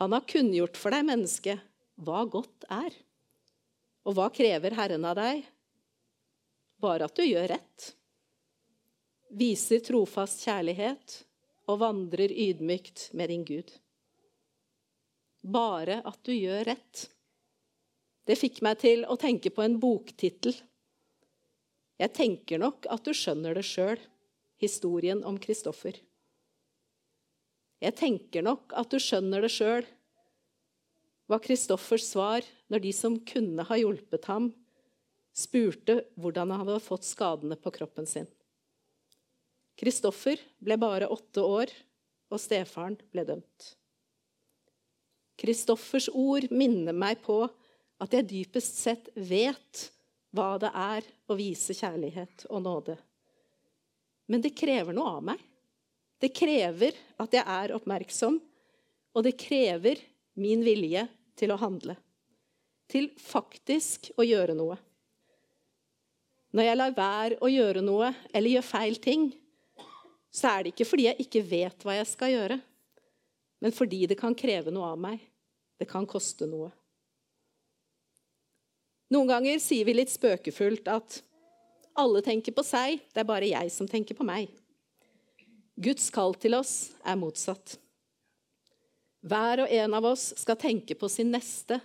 Han 0.00 0.12
har 0.12 0.26
kunngjort 0.28 0.76
for 0.76 0.94
deg, 0.94 1.06
menneske, 1.08 1.58
hva 1.94 2.24
godt 2.26 2.66
er. 2.68 2.90
Og 4.04 4.18
hva 4.18 4.28
krever 4.34 4.74
Herren 4.76 5.06
av 5.08 5.16
deg? 5.16 5.44
Bare 6.82 7.06
at 7.06 7.16
du 7.16 7.22
gjør 7.24 7.48
rett. 7.54 7.92
Viser 9.34 9.80
trofast 9.86 10.44
kjærlighet 10.44 11.22
og 11.70 11.80
vandrer 11.80 12.34
ydmykt 12.34 13.08
med 13.16 13.32
din 13.32 13.46
Gud 13.48 13.72
bare 15.44 16.00
at 16.08 16.20
du 16.24 16.32
gjør 16.32 16.64
rett. 16.70 17.08
Det 18.24 18.36
fikk 18.40 18.62
meg 18.64 18.80
til 18.80 19.04
å 19.04 19.18
tenke 19.20 19.52
på 19.52 19.64
en 19.64 19.76
boktittel. 19.80 20.56
Jeg 22.00 22.12
tenker 22.16 22.60
nok 22.62 22.88
at 22.90 23.04
du 23.04 23.12
skjønner 23.14 23.56
det 23.56 23.66
sjøl, 23.68 24.00
historien 24.60 25.20
om 25.28 25.36
Kristoffer. 25.38 25.98
Jeg 27.84 27.96
tenker 27.98 28.44
nok 28.46 28.72
at 28.78 28.88
du 28.88 28.96
skjønner 29.02 29.44
det 29.44 29.52
sjøl, 29.52 29.84
var 31.28 31.40
Kristoffers 31.44 32.06
svar 32.12 32.44
når 32.72 32.84
de 32.84 32.92
som 32.96 33.16
kunne 33.28 33.64
ha 33.68 33.76
hjulpet 33.80 34.28
ham, 34.28 34.50
spurte 35.34 36.02
hvordan 36.20 36.52
han 36.52 36.68
hadde 36.68 36.82
fått 36.84 37.06
skadene 37.08 37.56
på 37.60 37.72
kroppen 37.74 38.08
sin. 38.08 38.28
Kristoffer 39.80 40.40
ble 40.62 40.76
bare 40.78 41.08
åtte 41.10 41.42
år, 41.42 41.72
og 42.32 42.40
stefaren 42.40 42.96
ble 43.12 43.24
dømt. 43.28 43.70
Kristoffers 45.40 46.06
ord 46.12 46.46
minner 46.54 46.94
meg 46.94 47.20
på 47.24 47.42
at 48.02 48.14
jeg 48.14 48.28
dypest 48.30 48.78
sett 48.80 49.10
vet 49.14 49.88
hva 50.34 50.54
det 50.62 50.70
er 50.70 51.06
å 51.30 51.36
vise 51.38 51.74
kjærlighet 51.76 52.46
og 52.50 52.62
nåde. 52.64 52.96
Men 54.30 54.42
det 54.42 54.54
krever 54.56 54.96
noe 54.96 55.18
av 55.18 55.26
meg. 55.32 55.42
Det 56.24 56.32
krever 56.32 56.96
at 57.20 57.36
jeg 57.36 57.44
er 57.44 57.74
oppmerksom, 57.76 58.40
og 59.12 59.26
det 59.26 59.36
krever 59.36 60.00
min 60.40 60.64
vilje 60.64 61.04
til 61.36 61.52
å 61.52 61.60
handle. 61.60 61.98
Til 62.88 63.10
faktisk 63.20 64.08
å 64.16 64.24
gjøre 64.24 64.56
noe. 64.56 64.78
Når 66.56 66.70
jeg 66.70 66.78
lar 66.80 66.96
være 66.96 67.40
å 67.44 67.50
gjøre 67.50 67.82
noe 67.84 68.14
eller 68.32 68.56
gjør 68.56 68.70
feil 68.72 68.96
ting, 69.04 69.32
så 70.32 70.54
er 70.54 70.64
det 70.64 70.72
ikke 70.72 70.88
fordi 70.88 71.10
jeg 71.10 71.26
ikke 71.26 71.44
vet 71.50 71.84
hva 71.84 71.98
jeg 71.98 72.08
skal 72.10 72.32
gjøre 72.32 72.62
men 73.64 73.72
fordi 73.72 74.04
det 74.04 74.18
kan 74.20 74.34
kreve 74.36 74.68
noe 74.74 74.90
av 74.92 74.98
meg. 75.00 75.22
Det 75.80 75.86
kan 75.88 76.04
koste 76.04 76.44
noe. 76.44 76.68
Noen 79.14 79.30
ganger 79.30 79.62
sier 79.62 79.88
vi 79.88 79.94
litt 79.96 80.12
spøkefullt 80.12 80.90
at 80.92 81.16
alle 81.96 82.20
tenker 82.26 82.52
på 82.52 82.64
seg, 82.66 83.00
det 83.14 83.22
er 83.22 83.28
bare 83.28 83.48
jeg 83.48 83.72
som 83.72 83.88
tenker 83.88 84.18
på 84.18 84.26
meg. 84.28 84.52
Guds 85.74 86.06
kall 86.14 86.36
til 86.38 86.54
oss 86.54 86.94
er 87.02 87.18
motsatt. 87.18 87.76
Hver 89.24 89.64
og 89.64 89.72
en 89.72 89.96
av 89.96 90.06
oss 90.12 90.30
skal 90.38 90.58
tenke 90.60 90.94
på 90.98 91.08
sin 91.10 91.32
neste 91.34 91.80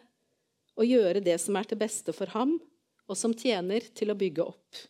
og 0.80 0.86
gjøre 0.86 1.24
det 1.24 1.38
som 1.42 1.58
er 1.60 1.68
til 1.68 1.80
beste 1.80 2.14
for 2.16 2.30
ham, 2.36 2.58
og 3.10 3.18
som 3.18 3.34
tjener 3.34 3.84
til 3.98 4.12
å 4.14 4.18
bygge 4.18 4.46
opp. 4.46 4.82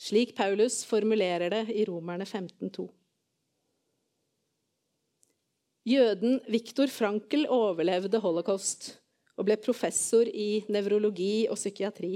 Slik 0.00 0.32
Paulus 0.36 0.80
formulerer 0.88 1.52
det 1.52 1.64
i 1.74 1.84
Romerne 1.86 2.24
15,2. 2.24 2.86
Jøden 5.84 6.38
Viktor 6.48 6.88
Frankel 6.88 7.44
overlevde 7.52 8.22
holocaust 8.24 8.94
og 9.36 9.44
ble 9.48 9.58
professor 9.60 10.24
i 10.24 10.64
nevrologi 10.72 11.44
og 11.50 11.58
psykiatri. 11.60 12.14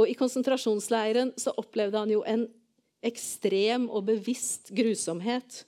Og 0.00 0.10
I 0.10 0.16
konsentrasjonsleiren 0.18 1.30
så 1.38 1.54
opplevde 1.60 2.00
han 2.02 2.10
jo 2.10 2.24
en 2.26 2.48
ekstrem 3.02 3.88
og 3.90 4.06
bevisst 4.08 4.70
grusomhet 4.74 5.64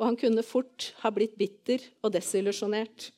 og 0.00 0.06
han 0.08 0.16
kunne 0.16 0.42
fort 0.46 0.94
ha 1.02 1.12
blitt 1.12 1.36
bitter 1.36 1.82
og 2.00 2.14
desillusjonert. 2.14 3.10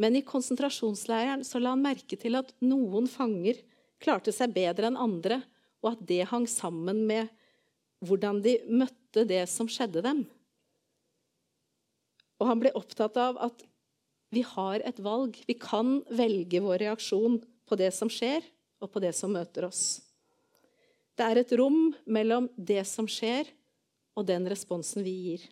Men 0.00 0.16
i 0.16 0.24
konsentrasjonsleiren 0.24 1.44
så 1.44 1.60
la 1.60 1.74
han 1.74 1.84
merke 1.84 2.16
til 2.16 2.38
at 2.40 2.54
noen 2.64 3.04
fanger 3.10 3.60
klarte 4.00 4.32
seg 4.32 4.54
bedre 4.56 4.88
enn 4.88 4.96
andre, 4.96 5.42
og 5.84 5.92
at 5.92 6.06
det 6.08 6.24
hang 6.30 6.48
sammen 6.48 7.04
med 7.08 7.28
hvordan 8.08 8.40
de 8.40 8.56
møtte 8.72 9.26
det 9.28 9.42
som 9.52 9.68
skjedde 9.68 10.00
dem. 10.08 10.24
Og 12.40 12.48
han 12.48 12.62
ble 12.62 12.72
opptatt 12.72 13.20
av 13.20 13.36
at 13.44 13.66
vi 14.32 14.40
har 14.46 14.80
et 14.88 15.02
valg. 15.04 15.36
Vi 15.44 15.58
kan 15.60 15.98
velge 16.08 16.62
vår 16.64 16.80
reaksjon 16.86 17.42
på 17.68 17.76
det 17.76 17.92
som 17.92 18.08
skjer, 18.08 18.40
og 18.80 18.88
på 18.88 19.02
det 19.04 19.12
som 19.12 19.36
møter 19.36 19.66
oss. 19.68 20.00
Det 21.20 21.26
er 21.28 21.36
et 21.36 21.50
rom 21.60 21.90
mellom 22.08 22.46
det 22.56 22.80
som 22.88 23.04
skjer, 23.04 23.44
og 24.16 24.24
den 24.24 24.46
responsen 24.48 25.04
vi 25.04 25.12
gir. 25.12 25.42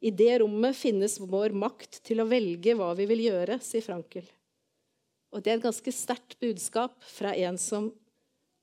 I 0.00 0.08
det 0.16 0.38
rommet 0.40 0.78
finnes 0.78 1.18
vår 1.20 1.52
makt 1.52 1.98
til 2.08 2.22
å 2.22 2.28
velge 2.30 2.72
hva 2.78 2.94
vi 2.96 3.04
vil 3.10 3.26
gjøre, 3.26 3.58
sier 3.60 3.84
Frankel. 3.84 4.24
Og 5.36 5.44
det 5.44 5.52
er 5.52 5.58
et 5.58 5.66
ganske 5.66 5.92
sterkt 5.92 6.38
budskap 6.40 6.96
fra 7.04 7.34
en 7.36 7.60
som 7.60 7.90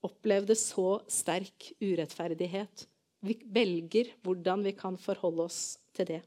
opplevde 0.02 0.58
så 0.58 0.98
sterk 1.06 1.70
urettferdighet. 1.78 2.88
Vi 3.22 3.38
velger 3.54 4.16
hvordan 4.26 4.66
vi 4.66 4.74
kan 4.74 4.98
forholde 4.98 5.46
oss 5.46 5.60
til 5.94 6.10
det. 6.10 6.22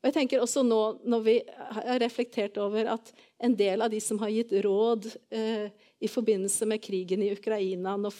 Og 0.00 0.10
jeg 0.10 0.16
tenker 0.18 0.44
også 0.44 0.60
nå 0.64 0.82
når 1.08 1.24
vi 1.24 1.38
har 1.48 2.00
reflektert 2.04 2.60
over 2.60 2.92
at 2.98 3.14
en 3.40 3.56
del 3.56 3.80
av 3.80 3.92
de 3.92 4.00
som 4.04 4.20
har 4.20 4.32
gitt 4.32 4.52
råd 4.64 5.08
eh, 5.32 5.72
i 6.00 6.08
forbindelse 6.08 6.66
med 6.68 6.82
krigen 6.82 7.22
i 7.22 7.32
Ukraina, 7.32 7.96
når, 8.00 8.14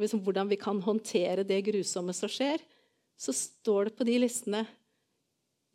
liksom, 0.00 0.22
hvordan 0.26 0.50
vi 0.50 0.58
kan 0.60 0.80
håndtere 0.82 1.46
det 1.46 1.62
grusomme 1.68 2.14
som 2.16 2.30
skjer, 2.30 2.62
så 3.16 3.32
står 3.32 3.88
det 3.88 3.96
på 3.96 4.06
de 4.08 4.18
listene 4.24 4.66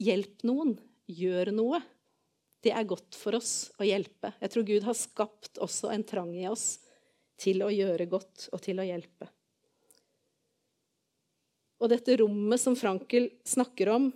Hjelp 0.02 0.42
noen. 0.50 0.72
Gjør 1.12 1.52
noe. 1.54 1.78
Det 2.62 2.72
er 2.74 2.88
godt 2.90 3.18
for 3.18 3.38
oss 3.38 3.70
å 3.78 3.86
hjelpe. 3.86 4.32
Jeg 4.42 4.54
tror 4.54 4.66
Gud 4.66 4.86
har 4.88 4.98
skapt 4.98 5.60
også 5.62 5.92
en 5.94 6.06
trang 6.08 6.32
i 6.38 6.48
oss 6.50 6.80
til 7.42 7.62
å 7.66 7.70
gjøre 7.74 8.08
godt 8.10 8.48
og 8.50 8.62
til 8.66 8.82
å 8.82 8.86
hjelpe. 8.86 9.28
Og 11.82 11.90
dette 11.90 12.18
rommet 12.22 12.62
som 12.62 12.78
Frankel 12.78 13.32
snakker 13.46 13.90
om, 13.94 14.10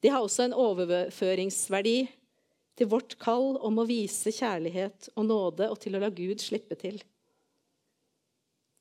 det 0.00 0.12
har 0.12 0.24
også 0.24 0.46
en 0.46 0.56
overføringsverdi 0.56 1.98
til 2.80 2.88
vårt 2.88 3.18
kall 3.20 3.58
om 3.60 3.76
å 3.76 3.84
vise 3.84 4.32
kjærlighet 4.32 5.10
og 5.12 5.26
nåde 5.28 5.66
og 5.68 5.76
til 5.82 5.98
å 5.98 6.00
la 6.00 6.08
Gud 6.08 6.40
slippe 6.40 6.78
til. 6.80 6.96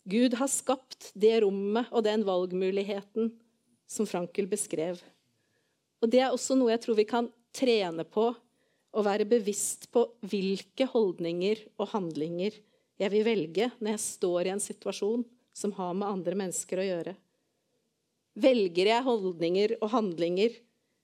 Gud 0.08 0.38
har 0.40 0.48
skapt 0.48 1.12
det 1.20 1.42
rommet 1.44 1.92
og 1.92 2.06
den 2.08 2.24
valgmuligheten 2.24 3.34
som 3.92 4.08
Frankel 4.08 4.48
beskrev. 4.48 5.02
Og 6.00 6.08
Det 6.08 6.22
er 6.24 6.32
også 6.32 6.56
noe 6.56 6.72
jeg 6.72 6.86
tror 6.86 6.96
vi 6.96 7.10
kan 7.10 7.28
trene 7.52 8.08
på, 8.08 8.32
å 8.90 9.04
være 9.06 9.28
bevisst 9.30 9.92
på 9.94 10.02
hvilke 10.26 10.88
holdninger 10.90 11.60
og 11.78 11.92
handlinger 11.92 12.56
jeg 12.98 13.12
vil 13.14 13.28
velge 13.28 13.68
når 13.78 13.92
jeg 13.92 14.02
står 14.02 14.48
i 14.48 14.54
en 14.56 14.64
situasjon 14.64 15.28
som 15.54 15.76
har 15.78 15.92
med 15.94 16.08
andre 16.08 16.40
mennesker 16.40 16.82
å 16.82 16.88
gjøre. 16.88 17.14
Velger 18.40 18.90
jeg 18.90 19.06
holdninger 19.06 19.76
og 19.78 19.92
handlinger 19.94 20.58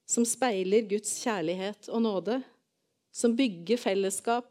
som 0.09 0.25
speiler 0.25 0.87
Guds 0.89 1.13
kjærlighet 1.21 1.91
og 1.93 2.01
nåde, 2.07 2.39
som 3.15 3.35
bygger 3.35 3.79
fellesskap, 3.79 4.49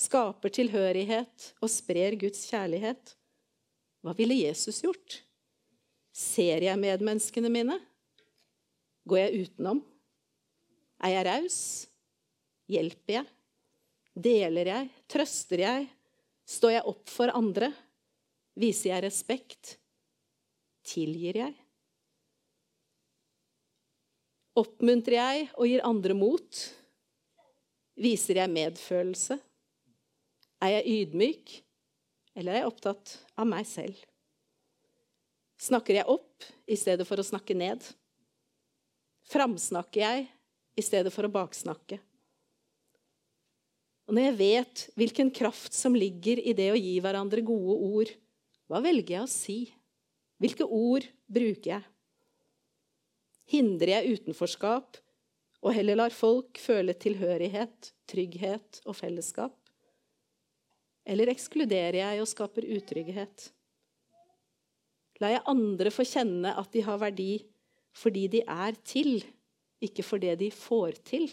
skaper 0.00 0.52
tilhørighet 0.56 1.50
og 1.60 1.68
sprer 1.68 2.16
Guds 2.20 2.46
kjærlighet. 2.48 3.12
Hva 4.00 4.14
ville 4.16 4.38
Jesus 4.40 4.80
gjort? 4.80 5.18
Ser 6.16 6.64
jeg 6.64 6.80
medmenneskene 6.80 7.52
mine? 7.52 7.76
Går 9.04 9.20
jeg 9.20 9.44
utenom? 9.44 9.82
Er 11.04 11.14
jeg 11.18 11.28
raus? 11.28 11.60
Hjelper 12.72 13.18
jeg? 13.18 13.28
Deler 14.16 14.72
jeg? 14.72 14.90
Trøster 15.10 15.64
jeg? 15.66 15.86
Står 16.48 16.78
jeg 16.78 16.88
opp 16.88 17.12
for 17.12 17.32
andre? 17.36 17.68
Viser 18.56 18.94
jeg 18.94 19.04
respekt? 19.10 19.76
Tilgir 20.88 21.44
jeg? 21.44 21.54
Oppmuntrer 24.60 25.20
jeg 25.20 25.48
og 25.54 25.68
gir 25.68 25.84
andre 25.86 26.16
mot? 26.16 26.66
Viser 28.00 28.40
jeg 28.40 28.52
medfølelse? 28.52 29.36
Er 30.60 30.74
jeg 30.76 30.94
ydmyk, 30.94 31.52
eller 32.36 32.54
er 32.54 32.62
jeg 32.62 32.70
opptatt 32.70 33.14
av 33.36 33.48
meg 33.48 33.68
selv? 33.68 33.96
Snakker 35.60 35.98
jeg 35.98 36.08
opp 36.08 36.46
i 36.64 36.76
stedet 36.80 37.04
for 37.08 37.20
å 37.20 37.26
snakke 37.26 37.56
ned? 37.56 37.84
Framsnakker 39.28 40.00
jeg 40.00 40.24
i 40.80 40.84
stedet 40.84 41.12
for 41.12 41.28
å 41.28 41.32
baksnakke? 41.32 42.00
Og 44.08 44.16
når 44.16 44.30
jeg 44.30 44.38
vet 44.40 44.86
hvilken 44.98 45.28
kraft 45.34 45.76
som 45.76 45.94
ligger 45.94 46.40
i 46.40 46.56
det 46.56 46.72
å 46.72 46.80
gi 46.80 46.96
hverandre 47.04 47.44
gode 47.46 47.76
ord, 47.76 48.16
hva 48.70 48.80
velger 48.82 49.18
jeg 49.18 49.26
å 49.26 49.30
si? 49.30 49.60
Hvilke 50.40 50.64
ord 50.64 51.04
bruker 51.28 51.76
jeg? 51.76 51.84
hindrer 53.50 53.96
jeg 53.96 54.18
utenforskap 54.18 54.98
og 55.60 55.74
heller 55.76 55.98
lar 55.98 56.14
folk 56.14 56.58
føle 56.60 56.94
tilhørighet, 56.96 57.92
trygghet 58.08 58.80
og 58.86 58.96
fellesskap? 58.96 59.56
Eller 61.04 61.32
ekskluderer 61.32 62.00
jeg 62.00 62.22
og 62.22 62.28
skaper 62.30 62.68
utrygghet? 62.76 63.50
Lar 65.20 65.34
jeg 65.34 65.46
andre 65.52 65.92
få 65.92 66.06
kjenne 66.08 66.54
at 66.56 66.72
de 66.72 66.84
har 66.86 67.00
verdi 67.00 67.32
fordi 68.00 68.28
de 68.30 68.40
er 68.46 68.76
til, 68.86 69.18
ikke 69.82 70.04
for 70.06 70.22
det 70.22 70.36
de 70.40 70.50
får 70.54 71.00
til? 71.04 71.26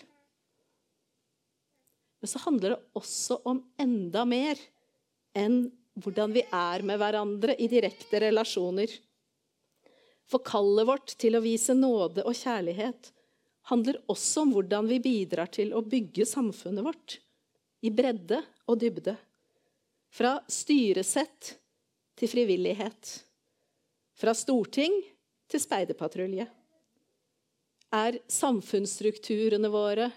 Men 2.17 2.31
så 2.31 2.41
handler 2.47 2.73
det 2.73 2.79
også 2.97 3.41
om 3.47 3.61
enda 3.79 4.23
mer 4.27 4.59
enn 5.37 5.67
hvordan 6.01 6.33
vi 6.33 6.43
er 6.53 6.83
med 6.85 6.99
hverandre 6.99 7.55
i 7.61 7.69
direkte 7.69 8.19
relasjoner. 8.21 8.89
For 10.27 10.43
kallet 10.45 10.89
vårt 10.89 11.13
til 11.21 11.37
å 11.37 11.43
vise 11.45 11.77
nåde 11.77 12.25
og 12.25 12.35
kjærlighet 12.37 13.11
handler 13.69 13.99
også 14.11 14.45
om 14.45 14.53
hvordan 14.55 14.87
vi 14.89 14.99
bidrar 15.03 15.51
til 15.53 15.73
å 15.75 15.83
bygge 15.85 16.27
samfunnet 16.27 16.85
vårt 16.85 17.17
i 17.85 17.91
bredde 17.93 18.41
og 18.67 18.79
dybde. 18.81 19.15
Fra 20.13 20.37
styresett 20.49 21.53
til 22.17 22.31
frivillighet. 22.31 23.11
Fra 24.17 24.33
storting 24.33 24.95
til 25.51 25.61
speiderpatrulje. 25.61 26.47
Er 27.93 28.19
samfunnsstrukturene 28.31 29.69
våre, 29.71 30.09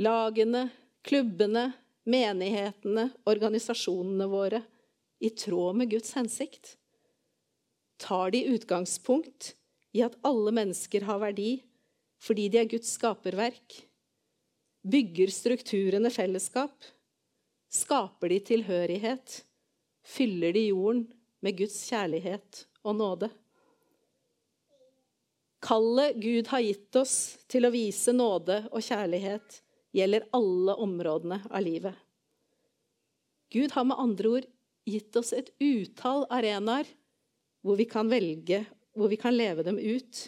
lagene, 0.00 0.68
klubbene, 1.04 1.70
menighetene, 2.08 3.10
organisasjonene 3.28 4.28
våre 4.30 4.62
i 5.20 5.32
tråd 5.36 5.80
med 5.80 5.90
Guds 5.92 6.14
hensikt? 6.16 6.76
tar 8.00 8.30
de 8.30 8.44
utgangspunkt 8.44 9.54
i 9.92 10.02
at 10.02 10.16
alle 10.26 10.52
mennesker 10.54 11.04
har 11.04 11.20
verdi 11.20 11.60
fordi 12.20 12.48
de 12.52 12.60
er 12.60 12.68
Guds 12.68 12.94
skaperverk, 12.98 13.78
bygger 14.84 15.32
strukturene 15.32 16.10
fellesskap, 16.12 16.76
skaper 17.70 18.32
de 18.32 18.40
tilhørighet, 18.50 19.40
fyller 20.04 20.52
de 20.56 20.66
jorden 20.70 21.06
med 21.44 21.56
Guds 21.58 21.78
kjærlighet 21.88 22.64
og 22.84 22.96
nåde. 22.98 23.30
Kallet 25.60 26.16
Gud 26.20 26.48
har 26.48 26.64
gitt 26.64 26.96
oss 26.96 27.16
til 27.50 27.68
å 27.68 27.72
vise 27.72 28.14
nåde 28.16 28.62
og 28.70 28.80
kjærlighet, 28.84 29.60
gjelder 29.92 30.28
alle 30.36 30.76
områdene 30.80 31.42
av 31.50 31.64
livet. 31.64 31.96
Gud 33.50 33.74
har 33.74 33.84
med 33.84 33.98
andre 33.98 34.34
ord 34.38 34.48
gitt 34.88 35.16
oss 35.18 35.32
et 35.36 35.50
utall 35.60 36.24
arenaer 36.30 36.88
hvor 37.60 37.76
vi 37.76 37.84
kan 37.90 38.08
velge, 38.08 38.62
hvor 38.96 39.10
vi 39.10 39.18
kan 39.20 39.36
leve 39.36 39.64
dem 39.66 39.78
ut. 39.78 40.22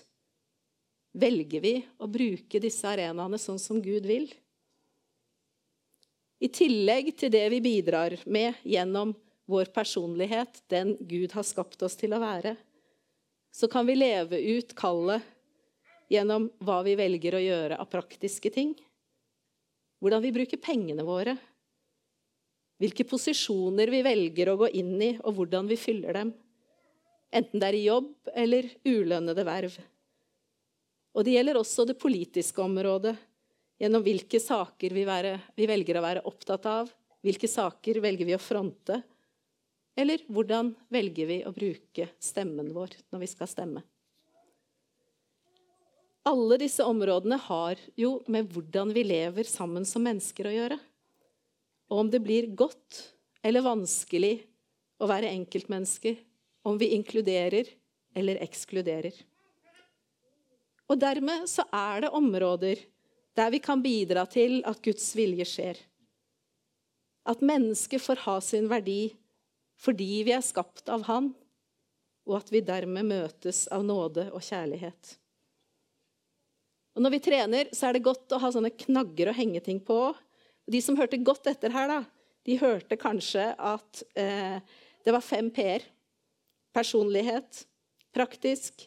Velger 1.13 1.61
vi 1.61 1.75
å 2.01 2.09
bruke 2.09 2.61
disse 2.63 2.89
arenaene 2.89 3.39
sånn 3.41 3.61
som 3.61 3.81
Gud 3.85 4.07
vil? 4.09 4.31
I 6.43 6.49
tillegg 6.51 7.13
til 7.21 7.31
det 7.31 7.45
vi 7.53 7.61
bidrar 7.63 8.17
med 8.27 8.59
gjennom 8.67 9.13
vår 9.47 9.69
personlighet, 9.75 10.63
den 10.73 10.97
Gud 11.01 11.35
har 11.37 11.47
skapt 11.47 11.83
oss 11.85 11.99
til 12.01 12.17
å 12.17 12.23
være, 12.23 12.57
så 13.53 13.69
kan 13.69 13.87
vi 13.87 13.99
leve 13.99 14.41
ut 14.41 14.73
kallet 14.75 15.23
gjennom 16.11 16.49
hva 16.65 16.81
vi 16.87 16.97
velger 16.99 17.37
å 17.37 17.45
gjøre 17.45 17.79
av 17.79 17.91
praktiske 17.93 18.51
ting. 18.53 18.73
Hvordan 20.03 20.25
vi 20.25 20.33
bruker 20.35 20.59
pengene 20.59 21.05
våre. 21.07 21.37
Hvilke 22.83 23.07
posisjoner 23.07 23.93
vi 23.93 24.01
velger 24.03 24.51
å 24.51 24.59
gå 24.65 24.73
inn 24.81 24.97
i, 24.99 25.13
og 25.23 25.37
hvordan 25.37 25.69
vi 25.71 25.79
fyller 25.79 26.17
dem 26.19 26.33
enten 27.33 27.61
det 27.63 27.71
er 27.71 27.79
i 27.79 27.87
jobb 27.87 28.33
eller 28.37 28.67
ulønnede 28.85 29.45
verv. 29.49 29.77
Og 31.13 31.27
det 31.27 31.37
gjelder 31.37 31.59
også 31.61 31.85
det 31.89 31.99
politiske 32.01 32.63
området, 32.63 33.15
gjennom 33.83 34.05
hvilke 34.05 34.41
saker 34.41 34.95
vi, 34.95 35.05
være, 35.05 35.37
vi 35.59 35.67
velger 35.69 35.99
å 35.99 36.05
være 36.05 36.27
opptatt 36.29 36.69
av, 36.71 36.93
hvilke 37.23 37.51
saker 37.51 38.01
velger 38.03 38.29
vi 38.29 38.37
å 38.37 38.43
fronte, 38.43 39.01
eller 39.99 40.23
hvordan 40.33 40.73
velger 40.93 41.29
vi 41.29 41.39
å 41.45 41.53
bruke 41.53 42.09
stemmen 42.23 42.71
vår 42.73 42.95
når 43.13 43.25
vi 43.25 43.29
skal 43.29 43.51
stemme. 43.51 43.83
Alle 46.25 46.57
disse 46.63 46.85
områdene 46.87 47.37
har 47.49 47.81
jo 47.99 48.21
med 48.31 48.47
hvordan 48.55 48.93
vi 48.95 49.03
lever 49.05 49.49
sammen 49.49 49.85
som 49.89 50.05
mennesker 50.07 50.47
å 50.47 50.55
gjøre. 50.55 50.79
Og 51.91 52.05
om 52.05 52.13
det 52.13 52.23
blir 52.23 52.47
godt 52.57 53.01
eller 53.43 53.65
vanskelig 53.67 54.37
å 55.03 55.09
være 55.11 55.33
enkeltmennesker, 55.35 56.15
om 56.63 56.79
vi 56.79 56.93
inkluderer 56.95 57.67
eller 58.15 58.39
ekskluderer. 58.45 59.17
Og 60.91 60.99
dermed 61.01 61.47
så 61.51 61.65
er 61.73 62.05
det 62.05 62.15
områder 62.15 62.83
der 63.37 63.53
vi 63.53 63.63
kan 63.65 63.83
bidra 63.83 64.27
til 64.29 64.61
at 64.69 64.83
Guds 64.85 65.07
vilje 65.17 65.47
skjer. 65.49 65.79
At 67.29 67.45
mennesket 67.45 68.03
får 68.03 68.25
ha 68.27 68.39
sin 68.45 68.69
verdi 68.71 69.15
fordi 69.83 70.23
vi 70.27 70.35
er 70.35 70.45
skapt 70.45 70.91
av 70.93 71.07
Han, 71.09 71.33
og 72.29 72.37
at 72.39 72.53
vi 72.55 72.61
dermed 72.63 73.09
møtes 73.09 73.65
av 73.73 73.83
nåde 73.83 74.29
og 74.31 74.45
kjærlighet. 74.47 75.17
Og 76.95 77.03
Når 77.03 77.15
vi 77.15 77.23
trener, 77.25 77.71
så 77.75 77.89
er 77.89 77.97
det 77.97 78.05
godt 78.05 78.35
å 78.37 78.39
ha 78.43 78.53
sånne 78.53 78.71
knagger 78.85 79.31
å 79.31 79.35
henge 79.35 79.63
ting 79.65 79.81
på. 79.83 80.13
De 80.71 80.79
som 80.85 80.99
hørte 80.99 81.19
godt 81.25 81.49
etter 81.51 81.73
her, 81.75 81.89
da, 81.89 82.01
de 82.47 82.59
hørte 82.61 82.99
kanskje 83.01 83.49
at 83.57 84.03
eh, 84.19 84.61
det 85.03 85.15
var 85.15 85.25
fem 85.25 85.49
p-er. 85.51 85.83
Personlighet, 86.77 87.65
praktisk, 88.15 88.87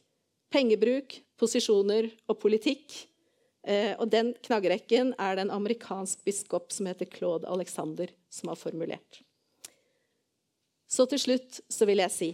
pengebruk, 0.54 1.18
posisjoner 1.40 2.10
og 2.30 2.40
politikk. 2.42 2.96
Eh, 3.66 3.94
og 3.98 4.10
den 4.14 4.34
knaggerekken 4.46 5.14
er 5.20 5.36
det 5.36 5.46
en 5.46 5.56
amerikansk 5.58 6.24
biskop 6.28 6.72
som 6.74 6.90
heter 6.90 7.10
Claude 7.10 7.50
Alexander, 7.50 8.12
som 8.30 8.52
har 8.54 8.60
formulert. 8.60 9.22
Så 10.88 11.08
til 11.10 11.22
slutt 11.22 11.62
så 11.70 11.88
vil 11.90 12.04
jeg 12.04 12.14
si 12.14 12.34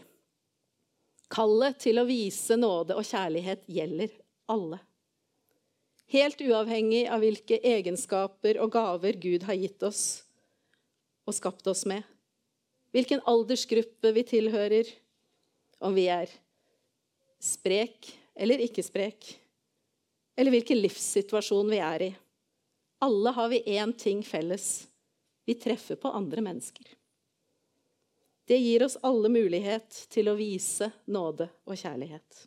Kallet 1.31 1.77
til 1.79 1.95
å 2.01 2.03
vise 2.03 2.57
nåde 2.59 2.97
og 2.99 3.07
kjærlighet 3.07 3.63
gjelder 3.71 4.11
alle 4.51 4.81
helt 6.11 6.41
uavhengig 6.43 7.05
av 7.07 7.23
hvilke 7.23 7.59
egenskaper 7.63 8.59
og 8.61 8.73
gaver 8.73 9.17
Gud 9.21 9.45
har 9.47 9.59
gitt 9.59 9.83
oss 9.87 10.03
og 11.27 11.35
skapt 11.37 11.67
oss 11.71 11.85
med. 11.87 12.03
Hvilken 12.91 13.21
aldersgruppe 13.29 14.11
vi 14.11 14.23
tilhører, 14.27 14.89
om 15.79 15.95
vi 15.95 16.09
er 16.11 16.31
sprek 17.41 18.11
eller 18.35 18.63
ikke 18.63 18.83
sprek, 18.83 19.33
eller 20.35 20.53
hvilken 20.55 20.79
livssituasjon 20.81 21.69
vi 21.71 21.81
er 21.83 22.07
i. 22.07 22.11
Alle 23.01 23.33
har 23.35 23.49
vi 23.49 23.63
én 23.77 23.93
ting 23.97 24.23
felles. 24.23 24.87
Vi 25.45 25.55
treffer 25.57 25.97
på 25.99 26.11
andre 26.13 26.41
mennesker. 26.41 26.85
Det 28.45 28.57
gir 28.57 28.83
oss 28.83 28.97
alle 29.01 29.29
mulighet 29.29 30.05
til 30.09 30.29
å 30.29 30.37
vise 30.37 30.91
nåde 31.05 31.47
og 31.65 31.77
kjærlighet. 31.77 32.45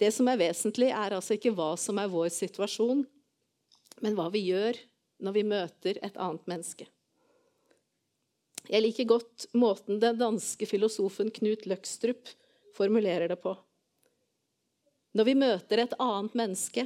Det 0.00 0.10
som 0.14 0.28
er 0.32 0.38
vesentlig, 0.40 0.88
er 0.90 1.16
altså 1.16 1.36
ikke 1.36 1.52
hva 1.56 1.74
som 1.76 1.98
er 2.00 2.08
vår 2.08 2.30
situasjon, 2.32 3.02
men 4.00 4.16
hva 4.16 4.30
vi 4.32 4.46
gjør 4.46 4.78
når 5.20 5.36
vi 5.36 5.44
møter 5.44 6.00
et 6.00 6.16
annet 6.16 6.46
menneske. 6.48 6.86
Jeg 8.70 8.84
liker 8.84 9.08
godt 9.10 9.48
måten 9.56 9.98
den 10.00 10.18
danske 10.20 10.68
filosofen 10.68 11.32
Knut 11.34 11.66
Løkstrup 11.68 12.30
formulerer 12.76 13.28
det 13.28 13.40
på. 13.42 13.56
Når 15.16 15.26
vi 15.26 15.34
møter 15.34 15.82
et 15.82 15.94
annet 15.98 16.36
menneske, 16.38 16.84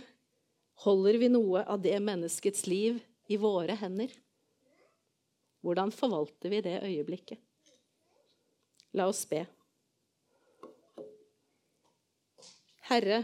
holder 0.84 1.18
vi 1.20 1.28
noe 1.28 1.64
av 1.68 1.82
det 1.84 1.96
menneskets 2.00 2.64
liv 2.66 3.02
i 3.28 3.36
våre 3.40 3.76
hender. 3.76 4.08
Hvordan 5.64 5.92
forvalter 5.92 6.52
vi 6.52 6.62
det 6.64 6.78
øyeblikket? 6.84 7.40
La 8.96 9.08
oss 9.10 9.24
be. 9.28 9.42
Herre, 12.88 13.22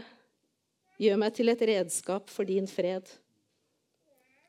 gjør 1.01 1.19
meg 1.21 1.35
til 1.37 1.49
et 1.53 1.61
redskap 1.69 2.29
for 2.29 2.49
din 2.49 2.69
fred. 2.69 3.05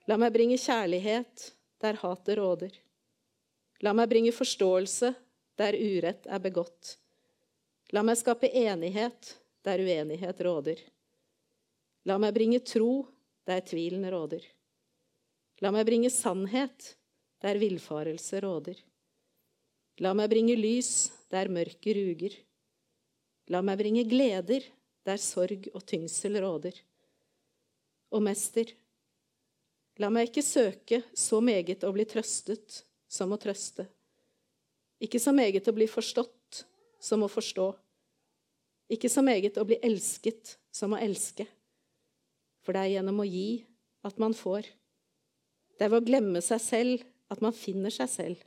La 0.08 0.18
meg 0.20 0.32
bringe 0.34 0.56
kjærlighet 0.60 1.50
der 1.84 2.00
hatet 2.00 2.38
råder. 2.40 2.72
La 3.84 3.92
meg 3.96 4.08
bringe 4.10 4.32
forståelse 4.34 5.12
der 5.60 5.76
urett 5.76 6.26
er 6.26 6.42
begått. 6.42 6.96
La 7.92 8.02
meg 8.04 8.18
skape 8.20 8.48
enighet 8.48 9.36
der 9.66 9.82
uenighet 9.82 10.40
råder. 10.42 10.78
La 12.08 12.18
meg 12.18 12.34
bringe 12.34 12.60
tro 12.66 13.06
der 13.46 13.62
tvilen 13.66 14.04
råder. 14.10 14.42
La 15.62 15.70
meg 15.70 15.86
bringe 15.86 16.10
sannhet 16.10 16.96
der 17.42 17.58
villfarelse 17.62 18.40
råder. 18.42 18.78
La 20.02 20.14
meg 20.16 20.30
bringe 20.32 20.56
lys 20.58 21.12
der 21.30 21.50
mørket 21.52 21.98
ruger. 21.98 22.36
La 23.50 23.62
meg 23.62 23.78
bringe 23.78 24.04
gleder 24.08 24.64
der 25.06 25.18
sorg 25.18 25.68
og 25.74 25.84
tyngsel 25.86 26.38
råder. 26.42 26.74
Og 28.12 28.22
mester, 28.22 28.68
la 29.98 30.10
meg 30.12 30.30
ikke 30.30 30.44
søke 30.44 31.02
så 31.14 31.40
meget 31.44 31.84
å 31.86 31.92
bli 31.94 32.06
trøstet 32.08 32.82
som 33.12 33.32
å 33.34 33.38
trøste, 33.40 33.86
ikke 35.02 35.20
så 35.20 35.34
meget 35.36 35.66
å 35.68 35.74
bli 35.76 35.88
forstått 35.90 36.62
som 37.02 37.24
å 37.24 37.28
forstå, 37.28 37.66
ikke 38.92 39.10
så 39.12 39.24
meget 39.24 39.58
å 39.58 39.66
bli 39.66 39.78
elsket 39.84 40.56
som 40.74 40.94
å 40.94 41.00
elske, 41.00 41.46
for 42.62 42.74
det 42.76 42.84
er 42.84 42.94
gjennom 42.96 43.20
å 43.22 43.28
gi 43.28 43.64
at 44.06 44.18
man 44.22 44.34
får. 44.36 44.68
Det 45.78 45.86
er 45.86 45.92
ved 45.92 46.02
å 46.02 46.06
glemme 46.06 46.42
seg 46.44 46.62
selv 46.62 47.04
at 47.32 47.42
man 47.42 47.54
finner 47.56 47.94
seg 47.94 48.10
selv. 48.12 48.42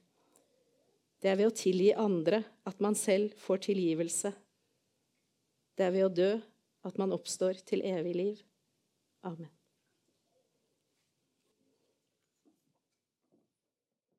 Det 1.21 1.31
er 1.31 1.39
ved 1.39 1.49
å 1.49 1.57
tilgi 1.57 1.91
andre 1.97 2.43
at 2.69 2.81
man 2.83 2.95
selv 2.97 3.33
får 3.41 3.63
tilgivelse. 3.69 4.31
Det 5.75 5.87
er 5.87 5.93
ved 5.95 6.07
å 6.07 6.13
dø 6.21 6.31
at 6.85 7.01
man 7.01 7.15
oppstår 7.15 7.59
til 7.65 7.83
evig 7.87 8.15
liv. 8.15 8.41
Amen. 9.25 9.54